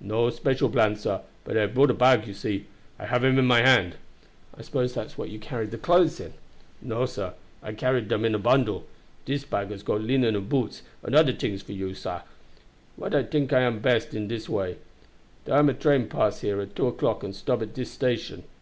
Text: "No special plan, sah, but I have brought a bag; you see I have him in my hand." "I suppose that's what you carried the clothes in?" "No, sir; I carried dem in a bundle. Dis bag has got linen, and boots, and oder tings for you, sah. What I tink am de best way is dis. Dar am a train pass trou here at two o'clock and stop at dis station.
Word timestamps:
"No 0.00 0.30
special 0.30 0.70
plan, 0.70 0.96
sah, 0.96 1.20
but 1.44 1.58
I 1.58 1.60
have 1.60 1.74
brought 1.74 1.90
a 1.90 1.92
bag; 1.92 2.26
you 2.26 2.32
see 2.32 2.64
I 2.98 3.04
have 3.04 3.22
him 3.22 3.38
in 3.38 3.44
my 3.44 3.60
hand." 3.60 3.96
"I 4.56 4.62
suppose 4.62 4.94
that's 4.94 5.18
what 5.18 5.28
you 5.28 5.38
carried 5.38 5.72
the 5.72 5.76
clothes 5.76 6.18
in?" 6.20 6.32
"No, 6.80 7.04
sir; 7.04 7.34
I 7.62 7.74
carried 7.74 8.08
dem 8.08 8.24
in 8.24 8.34
a 8.34 8.38
bundle. 8.38 8.86
Dis 9.26 9.44
bag 9.44 9.68
has 9.70 9.82
got 9.82 10.00
linen, 10.00 10.34
and 10.36 10.48
boots, 10.48 10.80
and 11.02 11.14
oder 11.14 11.34
tings 11.34 11.60
for 11.60 11.72
you, 11.72 11.92
sah. 11.92 12.22
What 12.96 13.14
I 13.14 13.24
tink 13.24 13.52
am 13.52 13.74
de 13.74 13.80
best 13.80 14.12
way 14.14 14.22
is 14.22 14.28
dis. 14.46 14.76
Dar 15.44 15.58
am 15.58 15.68
a 15.68 15.74
train 15.74 16.08
pass 16.08 16.40
trou 16.40 16.48
here 16.48 16.60
at 16.62 16.74
two 16.74 16.86
o'clock 16.86 17.22
and 17.22 17.36
stop 17.36 17.60
at 17.60 17.74
dis 17.74 17.90
station. 17.90 18.44